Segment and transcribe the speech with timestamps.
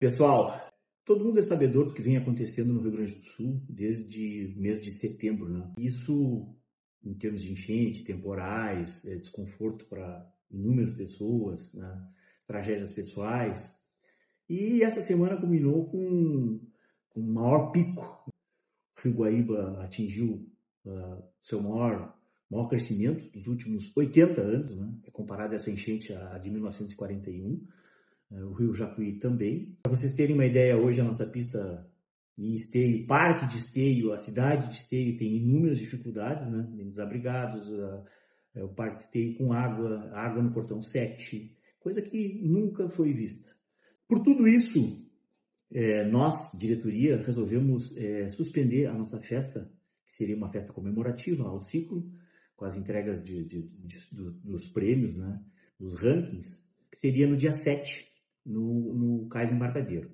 [0.00, 0.58] Pessoal,
[1.04, 4.80] todo mundo é sabedor do que vem acontecendo no Rio Grande do Sul desde mês
[4.80, 5.74] de setembro, né?
[5.78, 6.56] Isso,
[7.04, 12.08] em termos de enchente, temporais, é, desconforto para inúmeras pessoas, né?
[12.46, 13.62] tragédias pessoais.
[14.48, 16.58] E essa semana culminou com
[17.14, 18.02] o maior pico.
[18.26, 20.50] O Rio Guaíba atingiu
[20.86, 22.18] uh, seu maior,
[22.50, 24.94] maior crescimento dos últimos 80 anos, né?
[25.04, 27.79] É comparado a essa enchente a, de 1941 é,
[28.30, 29.76] o Rio Jacuí também.
[29.82, 31.86] Para vocês terem uma ideia, hoje a nossa pista
[32.38, 36.66] em Esteio, parque de Esteio, a cidade de Esteio tem inúmeras dificuldades, né?
[36.84, 37.68] desabrigados,
[38.54, 43.12] é, o parque de Esteio com água, água no portão 7, coisa que nunca foi
[43.12, 43.50] vista.
[44.08, 45.06] Por tudo isso,
[45.72, 49.70] é, nós, diretoria, resolvemos é, suspender a nossa festa,
[50.06, 52.10] que seria uma festa comemorativa ao ciclo,
[52.56, 53.98] com as entregas de, de, de,
[54.42, 55.40] dos prêmios, né?
[55.78, 56.58] dos rankings,
[56.90, 58.09] que seria no dia 7
[58.44, 60.10] no, no cais embarcadeiro.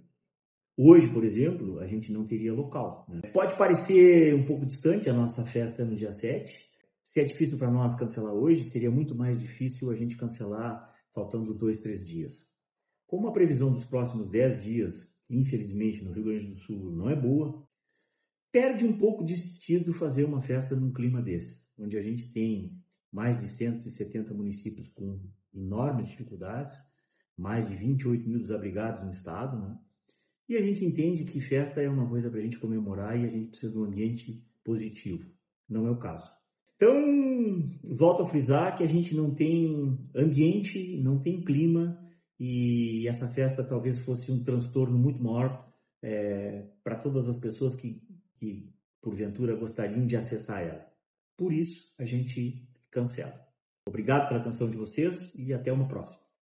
[0.77, 3.07] Hoje, por exemplo, a gente não teria local.
[3.09, 3.23] Né?
[3.33, 6.55] Pode parecer um pouco distante a nossa festa no dia 7.
[7.03, 11.55] Se é difícil para nós cancelar hoje, seria muito mais difícil a gente cancelar faltando
[11.55, 12.45] dois, três dias.
[13.07, 17.17] Como a previsão dos próximos dez dias, infelizmente, no Rio Grande do Sul não é
[17.17, 17.67] boa,
[18.53, 22.77] perde um pouco de sentido fazer uma festa num clima desse, onde a gente tem
[23.11, 25.21] mais de 170 municípios com
[25.55, 26.77] enormes dificuldades,
[27.37, 29.79] mais de 28 mil desabrigados no estado, né?
[30.49, 33.29] E a gente entende que festa é uma coisa para a gente comemorar e a
[33.29, 35.29] gente precisa de um ambiente positivo.
[35.69, 36.31] Não é o caso.
[36.77, 36.95] Então,
[37.97, 41.99] volto a frisar que a gente não tem ambiente, não tem clima
[42.39, 45.67] e essa festa talvez fosse um transtorno muito maior
[46.03, 48.01] é, para todas as pessoas que,
[48.39, 48.71] que,
[49.01, 50.87] porventura, gostariam de acessar ela.
[51.37, 53.41] Por isso, a gente cancela.
[53.89, 56.26] Obrigado pela atenção de vocês e até uma próxima.